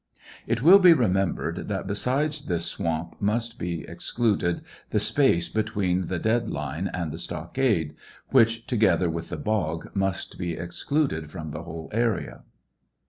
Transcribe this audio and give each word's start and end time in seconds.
It 0.47 0.63
will 0.63 0.79
be 0.79 0.93
remembered 0.93 1.67
that 1.67 1.85
besides 1.85 2.47
this 2.47 2.65
swamp 2.65 3.17
must 3.19 3.59
be 3.59 3.83
excluded 3.87 4.63
the 4.89 4.99
space 4.99 5.47
between 5.47 6.07
the 6.07 6.17
dead 6.17 6.49
line 6.49 6.87
and 6.91 7.11
the 7.11 7.19
stockade, 7.19 7.93
which, 8.29 8.65
together 8.65 9.11
with 9.11 9.29
the 9.29 9.37
bog, 9.37 9.95
must 9.95 10.39
be 10.39 10.53
excluded 10.53 11.29
from 11.29 11.51
the 11.51 11.61
whole 11.65 11.87
area. 11.93 12.41